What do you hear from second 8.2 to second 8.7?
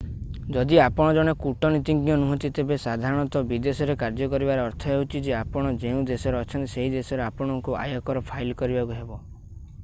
file